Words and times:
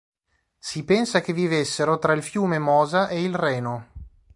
Si 0.57 0.83
pensa 0.83 1.21
che 1.21 1.31
vivessero 1.31 1.99
tra 1.99 2.13
il 2.13 2.23
fiume 2.23 2.57
Mosa 2.57 3.07
e 3.07 3.21
il 3.21 3.35
Reno. 3.35 3.89